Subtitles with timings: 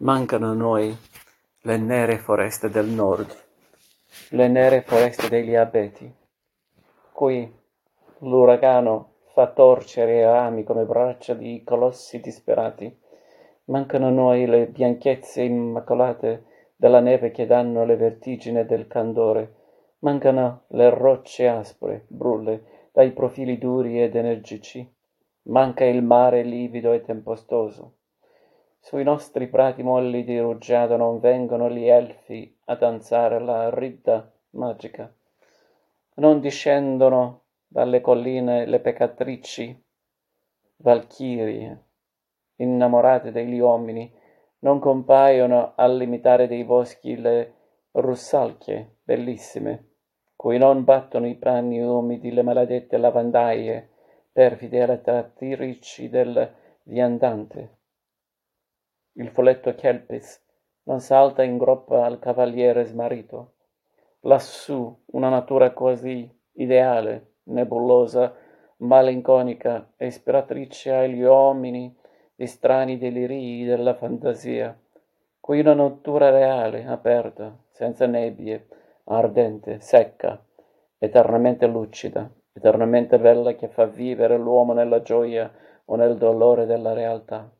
[0.00, 0.96] Mancano a noi
[1.62, 3.34] le nere foreste del nord,
[4.30, 6.08] le nere foreste degli abeti.
[7.10, 7.52] Qui
[8.18, 12.96] l'uragano fa torcere i rami come braccia di colossi disperati.
[13.64, 16.44] Mancano a noi le bianchezze immacolate
[16.76, 19.54] della neve che danno le vertigini del candore.
[19.98, 24.88] Mancano le rocce aspre, brulle, dai profili duri ed energici.
[25.48, 27.94] Manca il mare livido e tempestoso.
[28.80, 35.12] Sui nostri prati molli di rugiada non vengono gli elfi a danzare la ridda magica.
[36.14, 39.84] Non discendono dalle colline le peccatrici
[40.76, 41.84] valchirie,
[42.56, 44.10] innamorate degli uomini,
[44.60, 47.54] non compaiono all'imitare dei boschi le
[47.92, 49.90] russalchie bellissime,
[50.34, 53.90] cui non battono i panni umidi le maledette lavandaie,
[54.32, 56.54] perfide attrattrici del
[56.84, 57.77] viandante
[59.18, 60.40] il folletto Kelpis
[60.84, 63.54] non salta in groppa al cavaliere smarrito.
[64.20, 68.32] Lassù una natura quasi ideale, nebulosa,
[68.78, 71.94] malinconica, ispiratrice agli uomini
[72.34, 74.78] di strani delirii della fantasia.
[75.40, 78.68] Qui una natura reale, aperta, senza nebbie,
[79.04, 80.40] ardente, secca,
[80.96, 85.52] eternamente lucida, eternamente bella che fa vivere l'uomo nella gioia
[85.86, 87.50] o nel dolore della realtà.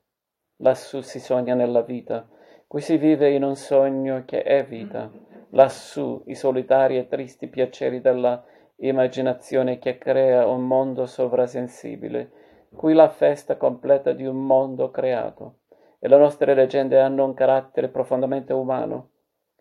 [0.61, 2.27] Lassù si sogna nella vita,
[2.67, 5.09] qui si vive in un sogno che è vita.
[5.51, 8.45] Lassù i solitari e tristi piaceri della
[8.79, 12.31] immaginazione che crea un mondo sovrasensibile,
[12.75, 15.61] qui la festa completa di un mondo creato.
[16.01, 19.11] E le nostre leggende hanno un carattere profondamente umano,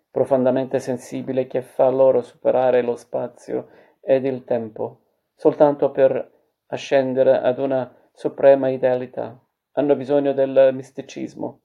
[0.10, 3.68] profondamente sensibile che fa loro superare lo spazio
[4.02, 5.02] ed il tempo,
[5.36, 6.32] soltanto per
[6.68, 9.40] ascendere ad una suprema idealità
[9.78, 11.60] hanno bisogno del misticismo,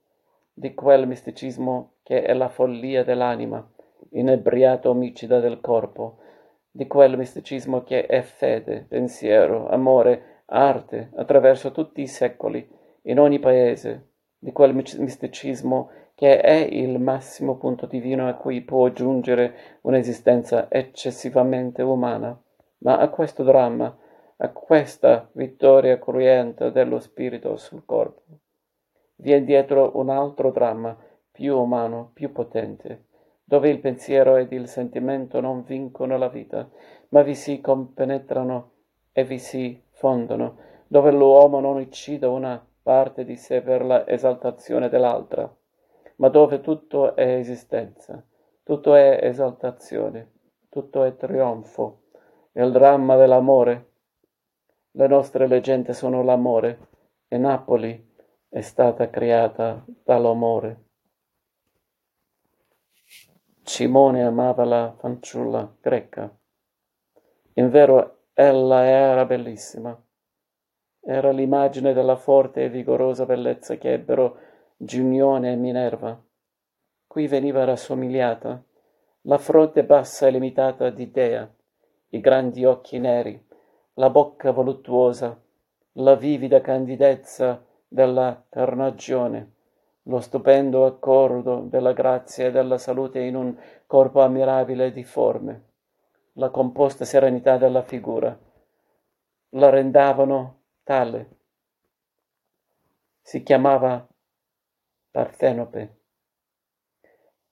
[0.52, 3.66] di quel misticismo che è la follia dell'anima,
[4.10, 6.18] inebriata omicida del corpo,
[6.70, 12.68] di quel misticismo che è fede, pensiero, amore, arte, attraverso tutti i secoli,
[13.04, 14.08] in ogni paese,
[14.38, 21.80] di quel misticismo che è il massimo punto divino a cui può giungere un'esistenza eccessivamente
[21.80, 22.38] umana.
[22.78, 23.96] Ma a questo dramma,
[24.44, 28.22] a questa vittoria cruenta dello spirito sul corpo.
[29.16, 30.98] Vien dietro un altro dramma,
[31.30, 33.04] più umano, più potente,
[33.44, 36.68] dove il pensiero ed il sentimento non vincono la vita,
[37.10, 38.70] ma vi si compenetrano
[39.12, 40.56] e vi si fondono,
[40.88, 45.48] dove l'uomo non uccide una parte di sé per la esaltazione dell'altra,
[46.16, 48.20] ma dove tutto è esistenza,
[48.64, 50.32] tutto è esaltazione,
[50.68, 52.00] tutto è trionfo.
[52.54, 53.90] Il dramma dell'amore
[54.94, 56.88] le nostre leggende sono l'amore
[57.28, 58.10] e Napoli
[58.48, 60.84] è stata creata dall'amore.
[63.62, 66.30] Cimone amava la fanciulla greca.
[67.54, 69.98] In vero ella era bellissima.
[71.00, 74.38] Era l'immagine della forte e vigorosa bellezza che ebbero
[74.76, 76.22] Giunione e Minerva.
[77.06, 78.62] Qui veniva rassomigliata,
[79.22, 81.50] la fronte bassa e limitata di Dea,
[82.10, 83.42] i grandi occhi neri,
[83.94, 85.38] la bocca voluttuosa,
[85.96, 89.52] la vivida candidezza della carnagione,
[90.04, 95.64] lo stupendo accordo della grazia e della salute in un corpo ammirabile di forme,
[96.34, 98.36] la composta serenità della figura,
[99.50, 101.36] la rendavano tale.
[103.20, 104.06] Si chiamava
[105.10, 106.00] Partenope,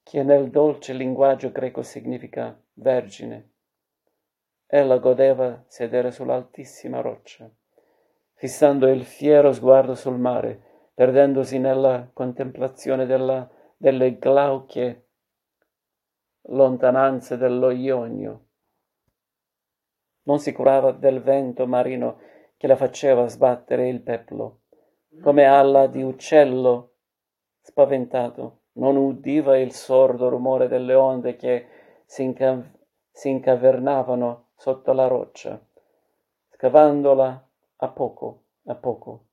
[0.02, 3.50] che nel dolce linguaggio greco significa vergine.
[4.72, 7.50] Ella godeva sedere sull'altissima roccia,
[8.34, 10.62] fissando il fiero sguardo sul mare,
[10.94, 15.08] perdendosi nella contemplazione della, delle glauche
[16.42, 18.44] lontananze dello Ionio.
[20.22, 22.20] Non si curava del vento marino
[22.56, 24.60] che la faceva sbattere il peplo,
[25.20, 26.93] come alla di uccello
[27.61, 28.58] spaventato.
[28.75, 31.67] Non udiva il sordo rumore delle onde che
[32.06, 32.70] si, incav-
[33.11, 35.58] si incavernavano sotto la roccia,
[36.50, 39.24] scavandola a poco a poco.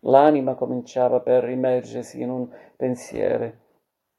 [0.00, 3.50] L'anima cominciava per immergersi in un pensiero,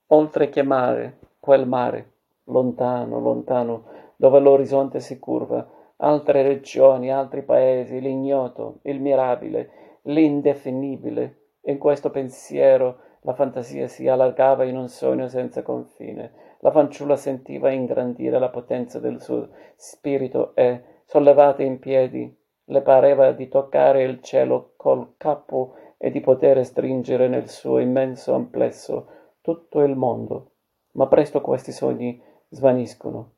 [0.07, 2.13] oltre che mare, quel mare,
[2.45, 3.83] lontano, lontano,
[4.15, 5.63] dove l'orizzonte si curva,
[5.97, 11.51] altre regioni, altri paesi, l'ignoto, il mirabile, l'indefinibile.
[11.65, 17.69] In questo pensiero la fantasia si allargava in un sogno senza confine la fanciulla sentiva
[17.69, 24.19] ingrandire la potenza del suo spirito e, sollevata in piedi, le pareva di toccare il
[24.23, 29.09] cielo col capo e di poter stringere nel suo immenso amplesso
[29.41, 30.53] tutto il mondo.
[30.93, 32.19] Ma presto questi sogni
[32.49, 33.33] svaniscono.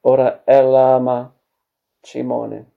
[0.00, 1.30] Ora ella ama
[2.00, 2.70] Cimone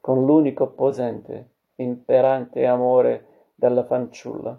[0.00, 4.56] con l'unico posente, imperante amore della fanciulla,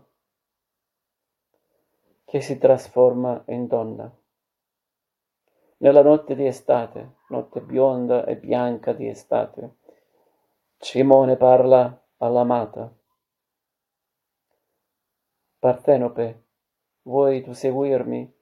[2.31, 4.09] che si trasforma in donna.
[5.79, 9.79] Nella notte di estate, notte bionda e bianca di estate,
[10.77, 12.89] Cimone parla all'amata.
[15.59, 16.43] Partenope,
[17.01, 18.33] vuoi tu seguirmi?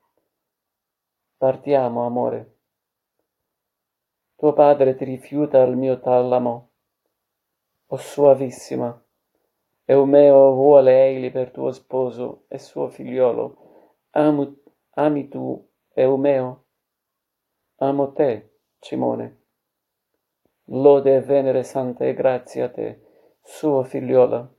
[1.36, 2.58] Partiamo, amore.
[4.36, 6.70] Tuo padre ti rifiuta il mio tallamo
[7.88, 9.04] o Soavissima,
[9.86, 13.66] Eumeo vuole egli per tuo sposo e suo figliolo.
[14.12, 16.66] Ami tu, Eumeo?
[17.78, 19.38] Amo te, Cimone.
[20.66, 23.02] Lode e venere santa e grazia a te,
[23.44, 24.52] suo figliola.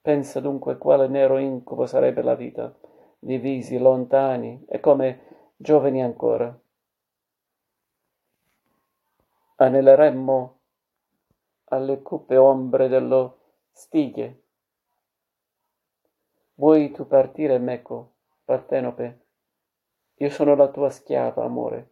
[0.00, 2.74] Pensa dunque quale nero incubo sarebbe la vita,
[3.20, 6.60] divisi, lontani e come giovani ancora.
[9.56, 10.58] Aneleremmo
[11.66, 13.38] alle cupe ombre dello
[13.70, 14.42] stighe.
[16.54, 18.11] Vuoi tu partire, meco,
[18.44, 19.20] Partenope?
[20.16, 21.90] Io sono la tua schiava, amore.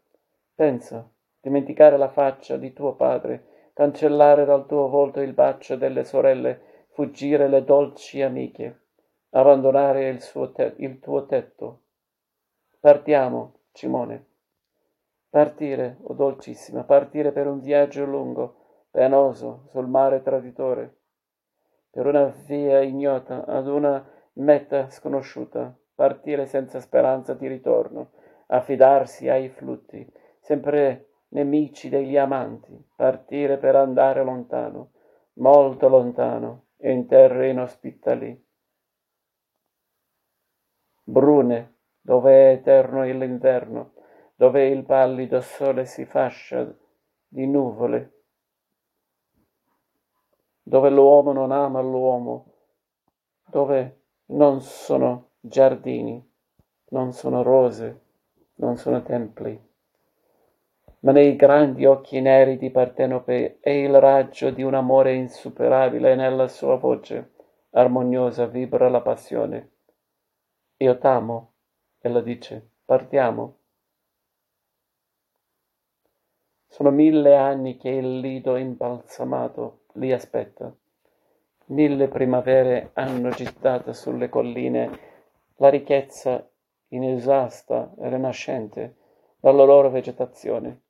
[0.54, 1.08] Pensa,
[1.40, 7.48] dimenticare la faccia di tuo padre, cancellare dal tuo volto il bacio delle sorelle, fuggire
[7.48, 8.86] le dolci amiche,
[9.30, 10.20] abbandonare il,
[10.54, 11.82] te- il tuo tetto.
[12.80, 14.26] Partiamo, Cimone.
[15.30, 20.98] Partire, o oh dolcissima, partire per un viaggio lungo, penoso sul mare traditore,
[21.90, 24.04] per una via ignota ad una
[24.34, 28.12] meta sconosciuta, partire senza speranza di ritorno,
[28.46, 30.10] affidarsi ai flutti,
[30.40, 34.92] sempre nemici degli amanti, partire per andare lontano,
[35.34, 38.46] molto lontano, in terre inospitali.
[41.02, 43.92] Brune, dove è eterno l'inverno,
[44.36, 46.74] dove il pallido sole si fascia
[47.28, 48.22] di nuvole,
[50.62, 52.54] dove l'uomo non ama l'uomo,
[53.44, 56.22] dove non sono giardini,
[56.90, 58.00] non sono rose,
[58.56, 59.68] non sono templi.
[61.00, 66.14] Ma nei grandi occhi neri di Partenope è il raggio di un amore insuperabile e
[66.14, 67.32] nella sua voce
[67.70, 69.70] armoniosa vibra la passione.
[70.78, 71.52] Io t'amo,
[72.00, 73.56] ella dice, partiamo.
[76.66, 80.72] Sono mille anni che il lido imbalsamato li aspetta.
[81.66, 85.09] Mille primavere hanno gittato sulle colline
[85.60, 86.48] la ricchezza
[86.88, 88.96] inesausta e rinascente
[89.38, 90.80] dalla loro vegetazione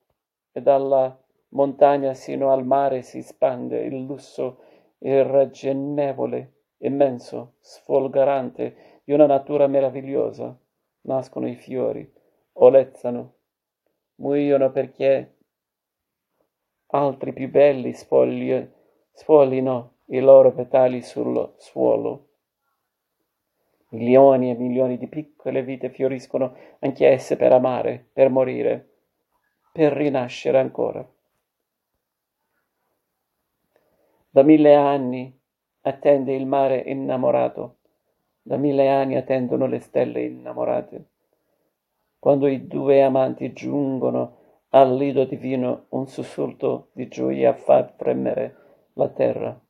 [0.52, 1.16] e dalla
[1.50, 4.62] montagna sino al mare si spande il lusso
[4.98, 10.56] irragionevole, immenso, sfolgorante di una natura meravigliosa.
[11.02, 12.08] Nascono i fiori,
[12.54, 13.34] olezzano,
[14.16, 15.36] muoiono perché
[16.88, 18.68] altri più belli sfogli
[19.12, 22.29] sfollino i loro petali sul suolo.
[23.92, 28.88] Milioni e milioni di piccole vite fioriscono anch'esse per amare, per morire,
[29.72, 31.08] per rinascere ancora.
[34.30, 35.36] Da mille anni
[35.82, 37.78] attende il mare innamorato,
[38.42, 41.04] da mille anni attendono le stelle innamorate.
[42.18, 44.36] Quando i due amanti giungono
[44.68, 48.56] al lido divino, un sussulto di gioia fa premere
[48.92, 49.60] la terra,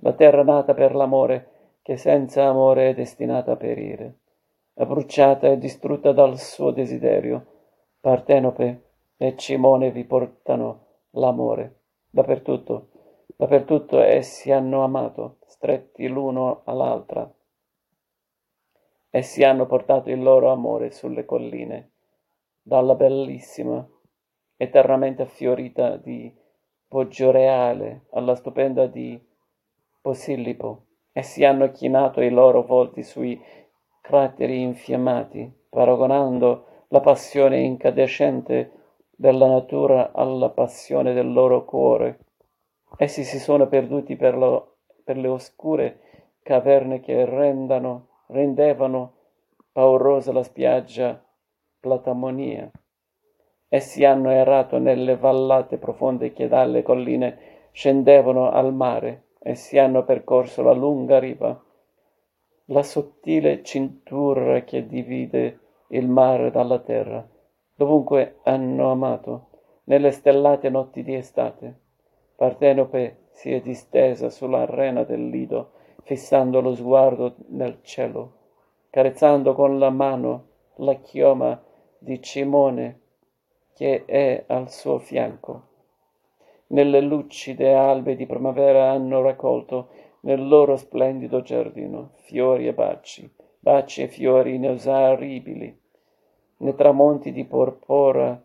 [0.00, 1.57] la terra nata per l'amore,
[1.88, 4.18] che senza amore è destinata a perire,
[4.74, 7.46] abbruciata e distrutta dal suo desiderio.
[7.98, 8.82] Partenope
[9.16, 12.90] e Cimone vi portano l'amore, dappertutto,
[13.34, 17.34] dappertutto essi hanno amato, stretti l'uno all'altra.
[19.08, 21.92] Essi hanno portato il loro amore sulle colline,
[22.60, 23.82] dalla bellissima,
[24.58, 26.36] eternamente fiorita di
[26.86, 29.18] Poggioreale alla stupenda di
[30.02, 33.40] Posillipo, e si hanno chinato i loro volti sui
[34.00, 38.72] crateri infiammati, paragonando la passione incandescente
[39.10, 42.18] della natura alla passione del loro cuore.
[42.96, 46.00] Essi si sono perduti per, lo, per le oscure
[46.42, 49.12] caverne che rendano, rendevano
[49.72, 51.22] paurosa la spiaggia
[51.80, 52.70] Platamonia.
[53.68, 60.62] Essi hanno errato nelle vallate profonde che dalle colline scendevano al mare, essi hanno percorso
[60.62, 61.60] la lunga riva,
[62.66, 67.26] la sottile cintura che divide il mare dalla terra,
[67.74, 69.46] dovunque hanno amato,
[69.84, 71.80] nelle stellate notti di estate.
[72.36, 78.32] Partenope si è distesa sull'arena del lido, fissando lo sguardo nel cielo,
[78.90, 81.60] carezzando con la mano la chioma
[81.98, 83.00] di Cimone
[83.74, 85.67] che è al suo fianco.
[86.70, 89.88] Nelle lucide albe di primavera hanno raccolto
[90.20, 95.80] nel loro splendido giardino fiori e baci, baci e fiori inesauribili,
[96.58, 98.38] nei tramonti di porpora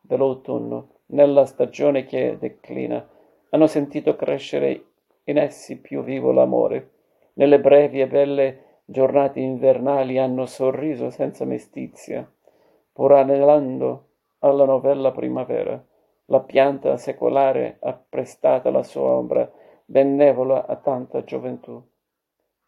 [0.00, 3.06] dell'autunno, nella stagione che declina,
[3.50, 4.84] hanno sentito crescere
[5.24, 6.90] in essi più vivo l'amore.
[7.34, 12.28] Nelle brevi e belle giornate invernali hanno sorriso senza mestizia,
[12.92, 14.06] pur anelando
[14.40, 15.80] alla novella primavera.
[16.30, 19.50] La pianta secolare ha prestata la sua ombra
[19.84, 21.82] benevola a tanta gioventù.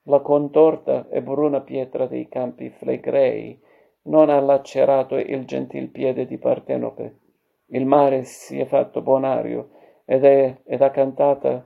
[0.06, 3.56] La contorta e bruna pietra dei campi flegrei
[4.04, 7.18] non ha lacerato il gentil piede di Partenope.
[7.66, 9.70] Il mare si è fatto bonario
[10.04, 11.64] ed, è, ed ha cantata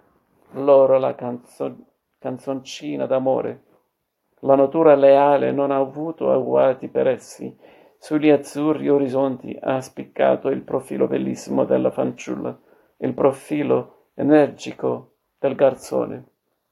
[0.50, 1.76] loro la canzo,
[2.18, 3.62] canzoncina d'amore.
[4.40, 7.56] La natura leale non ha avuto agguati per essi.
[8.06, 12.56] Sugli azzurri orizzonti ha spiccato il profilo bellissimo della fanciulla,
[12.98, 16.25] il profilo energico del garzone.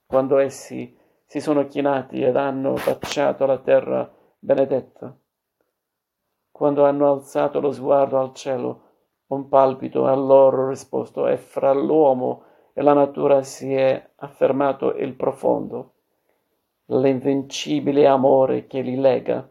[0.06, 5.12] Quando essi si sono chinati ed hanno baciato la terra benedetta.
[6.52, 8.82] Quando hanno alzato lo sguardo al cielo,
[9.26, 15.14] un palpito ha loro risposto e fra l'uomo e la natura si è affermato il
[15.14, 15.94] profondo,
[16.84, 19.48] l'invincibile amore che li lega.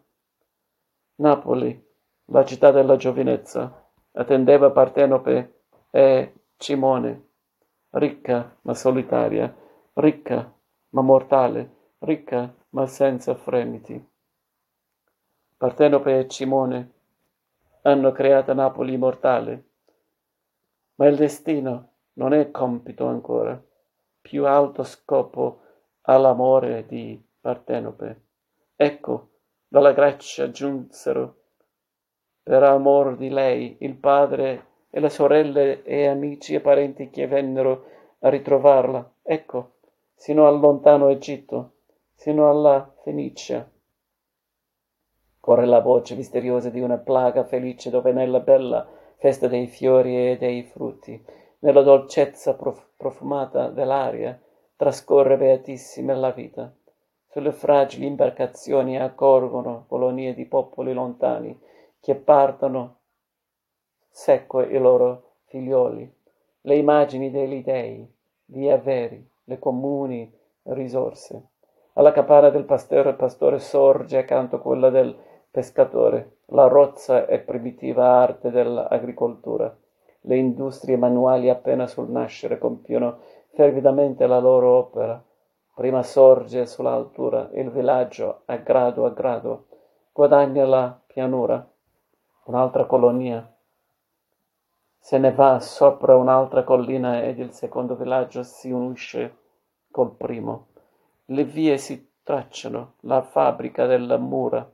[1.15, 1.79] Napoli,
[2.25, 7.27] la città della giovinezza, attendeva Partenope e Cimone,
[7.91, 9.55] ricca ma solitaria,
[9.93, 10.51] ricca
[10.89, 14.09] ma mortale, ricca ma senza fremiti.
[15.55, 16.91] Partenope e Cimone
[17.83, 19.65] hanno creato Napoli mortale,
[20.95, 23.61] ma il destino non è compito ancora.
[24.19, 25.61] Più alto scopo
[26.01, 28.21] ha l'amore di Partenope.
[28.75, 29.32] Ecco,
[29.73, 31.37] dalla Grecia giunsero
[32.43, 37.85] per amor di lei il padre e le sorelle e amici e parenti che vennero
[38.19, 39.13] a ritrovarla.
[39.23, 39.77] Ecco,
[40.13, 41.77] sino al lontano Egitto,
[42.13, 43.67] sino alla Fenicia.
[45.39, 48.87] Corre la voce misteriosa di una plaga felice dove nella bella
[49.17, 51.19] festa dei fiori e dei frutti,
[51.61, 54.39] nella dolcezza prof- profumata dell'aria,
[54.75, 56.71] trascorre beatissima la vita.
[57.33, 61.59] Sulle fragili imbarcazioni accorgono colonie di popoli lontani
[61.99, 62.97] che partono
[64.07, 66.13] secco i loro figlioli,
[66.61, 68.07] le immagini degli dei,
[68.45, 70.31] gli averi, le comuni
[70.65, 71.47] risorse.
[71.93, 75.17] Alla capanna del pastore il pastore sorge accanto a quella del
[75.49, 76.37] pescatore.
[76.49, 79.75] La rozza e primitiva arte dell'agricoltura.
[80.21, 83.21] Le industrie manuali appena sul nascere compiono
[83.53, 85.19] fervidamente la loro opera.
[85.75, 89.65] Prima sorge sull'altura il villaggio a grado a grado,
[90.11, 91.67] guadagna la pianura,
[92.43, 93.51] un'altra colonia.
[94.99, 99.37] Se ne va sopra un'altra collina ed il secondo villaggio si unisce
[99.89, 100.67] col primo.
[101.25, 104.69] Le vie si tracciano, la fabbrica della mura,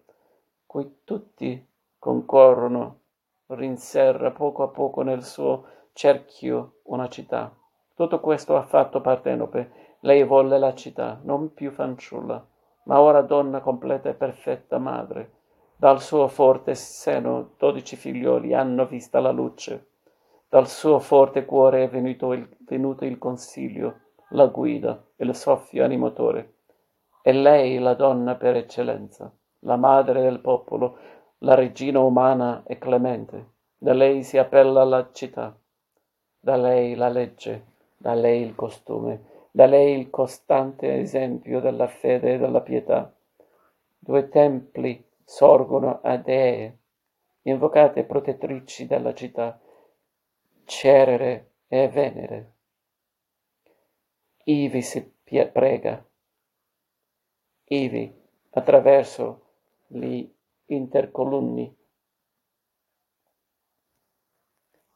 [0.65, 1.65] cui tutti
[1.97, 2.99] concorrono,
[3.47, 7.55] rinserra poco a poco nel suo cerchio una città.
[7.95, 9.88] Tutto questo ha fatto Partenope.
[10.01, 12.45] Lei volle la città, non più fanciulla,
[12.83, 15.31] ma ora donna completa e perfetta madre.
[15.75, 19.87] Dal suo forte seno dodici figlioli hanno vista la luce.
[20.49, 26.53] Dal suo forte cuore è venuto il, venuto il consiglio, la guida, il soffio animatore.
[27.21, 30.97] È lei la donna per eccellenza la madre del popolo,
[31.39, 33.53] la regina umana e clemente.
[33.77, 35.55] Da lei si appella la città,
[36.39, 37.65] da lei la legge,
[37.97, 43.13] da lei il costume, da lei il costante esempio della fede e della pietà.
[43.97, 46.77] Due templi sorgono a dee,
[47.43, 49.59] invocate protettrici della città,
[50.65, 52.53] Cerere e Venere.
[54.43, 55.17] Ivi si
[55.51, 56.03] prega,
[57.65, 58.11] ivi
[58.51, 59.45] attraverso
[59.87, 60.27] gli
[60.67, 61.75] intercolunni.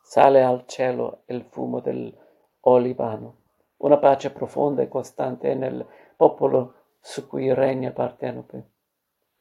[0.01, 3.42] Sale al cielo il fumo dell'olivano,
[3.83, 5.85] una pace profonda e costante nel
[6.15, 8.69] popolo su cui regna Partenope.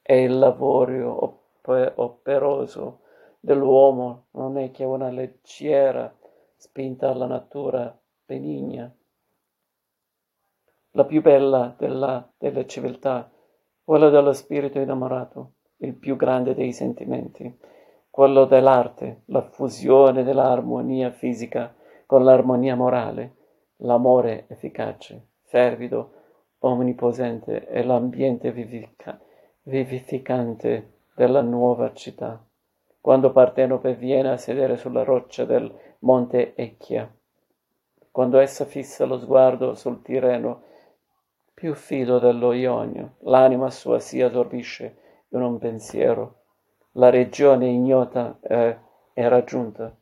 [0.03, 3.01] E il lavoro operoso
[3.39, 6.13] dell'uomo non è che una leggera
[6.57, 8.93] spinta alla natura benigna.
[10.95, 13.31] La più bella della, delle civiltà
[13.85, 17.59] quello dello spirito innamorato, il più grande dei sentimenti,
[18.11, 21.75] quello dell'arte, la fusione dell'armonia fisica
[22.07, 23.37] con l'armonia morale,
[23.83, 26.12] l'amore efficace, fervido,
[26.61, 29.21] omniposente e l'ambiente vivifica-
[29.62, 32.43] vivificante della nuova città.
[33.01, 37.12] Quando Partenope viene a sedere sulla roccia del monte Echia,
[38.11, 40.62] quando essa fissa lo sguardo sul Tirreno,
[41.55, 44.97] più fido dello Ionio, l'anima sua si assorbisce
[45.31, 46.41] in un pensiero.
[46.93, 48.77] La regione ignota è,
[49.12, 49.97] è raggiunta,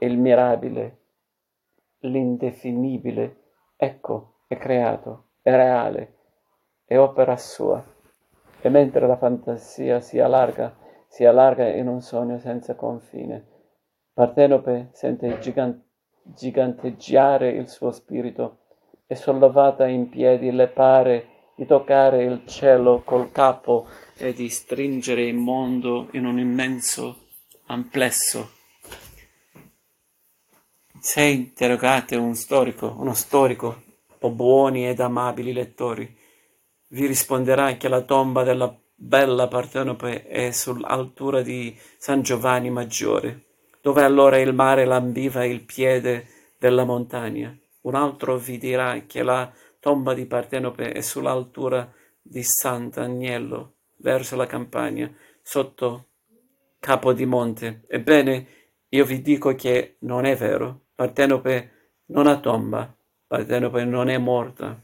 [0.00, 0.99] il mirabile,
[2.00, 3.36] l'indefinibile,
[3.76, 6.14] ecco, è creato, è reale,
[6.84, 7.82] è opera sua.
[8.60, 10.76] E mentre la fantasia si allarga,
[11.08, 13.50] si allarga in un sogno senza confine,
[14.12, 15.82] Partenope sente gigant-
[16.22, 18.58] giganteggiare il suo spirito
[19.06, 21.26] e sollevata in piedi le pare
[21.56, 27.16] di toccare il cielo col capo e di stringere il mondo in un immenso
[27.66, 28.59] amplesso.
[31.02, 33.84] Se interrogate un storico, uno storico,
[34.18, 36.14] o buoni ed amabili lettori,
[36.88, 43.46] vi risponderà che la tomba della bella Partenope è sull'altura di San Giovanni Maggiore,
[43.80, 46.26] dove allora il mare lambiva il piede
[46.58, 47.56] della montagna.
[47.82, 51.90] Un altro vi dirà che la tomba di Partenope è sull'altura
[52.20, 56.08] di Sant'Agnello, verso la campagna, sotto
[56.78, 57.84] Capodimonte.
[57.88, 58.59] Ebbene,
[58.90, 60.86] io vi dico che non è vero.
[60.94, 61.70] Partenope
[62.06, 62.94] non ha tomba,
[63.26, 64.80] Partenope non è morta.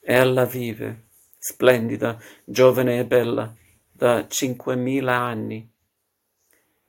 [0.00, 1.06] Ella vive,
[1.38, 3.54] splendida, giovane e bella,
[3.90, 5.66] da cinquemila anni.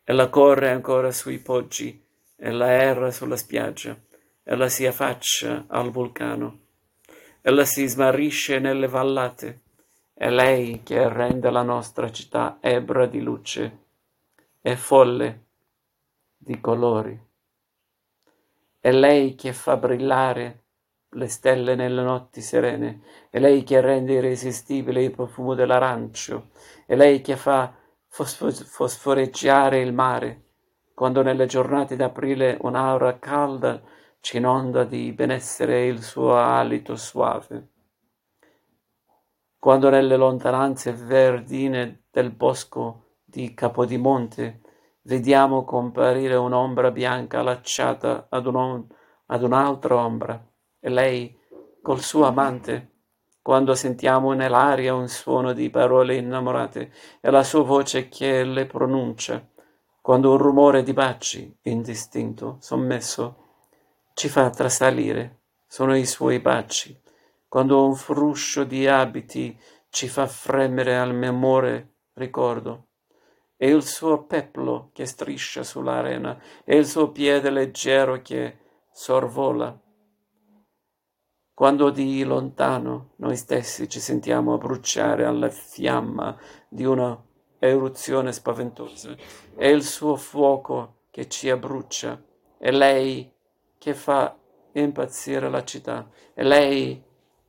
[0.04, 2.04] Ella corre ancora sui poggi,
[2.36, 3.98] ella erra sulla spiaggia
[4.48, 6.60] ella si affaccia al vulcano,
[7.42, 9.62] ella si smarrisce nelle vallate,
[10.14, 13.80] è lei che rende la nostra città ebra di luce
[14.62, 15.45] e folle
[16.46, 17.20] di colori.
[18.80, 20.66] È lei che fa brillare
[21.10, 26.50] le stelle nelle notti serene, è lei che rende irresistibile il profumo dell'arancio,
[26.86, 27.74] è lei che fa
[28.08, 30.44] fosforeggiare il mare,
[30.94, 33.82] quando nelle giornate d'aprile un'aura calda
[34.20, 37.70] ci inonda di benessere il suo alito suave.
[39.58, 44.62] Quando nelle lontananze verdine del bosco di Capodimonte
[45.06, 48.86] vediamo comparire un'ombra bianca allacciata ad, un,
[49.28, 50.44] ad un'altra ombra,
[50.80, 51.38] e lei
[51.82, 52.92] col suo amante,
[53.42, 56.92] quando sentiamo nell'aria un suono di parole innamorate
[57.22, 59.48] e la sua voce che le pronuncia,
[60.02, 63.44] quando un rumore di baci indistinto, sommesso,
[64.16, 67.00] ci fa trasalire, sono i suoi baci,
[67.48, 69.58] quando un fruscio di abiti
[69.90, 72.85] ci fa fremere al memore ricordo,
[73.58, 78.58] e il suo peplo che striscia sull'arena, e il suo piede leggero che
[78.92, 79.80] sorvola.
[81.54, 86.38] Quando di lontano noi stessi ci sentiamo bruciare alla fiamma
[86.68, 87.18] di una
[87.60, 89.16] eruzione spaventosa,
[89.56, 92.22] è il suo fuoco che ci abbrucia,
[92.58, 93.32] e lei
[93.78, 94.38] che fa
[94.74, 97.02] impazzire la città, è lei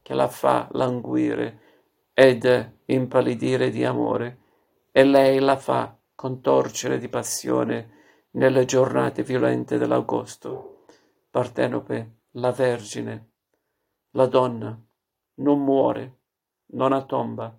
[0.02, 1.60] che la fa languire
[2.14, 4.38] ed impallidire di amore,
[4.96, 10.86] e lei la fa contorcere di passione nelle giornate violente dell'agosto.
[11.28, 13.32] Partenope, la Vergine,
[14.12, 14.82] la donna,
[15.34, 16.20] non muore,
[16.68, 17.54] non ha tomba,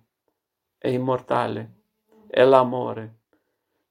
[0.76, 1.82] è immortale,
[2.26, 3.20] è l'amore.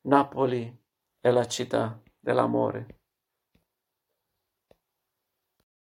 [0.02, 0.78] Napoli
[1.18, 3.00] è la città dell'amore.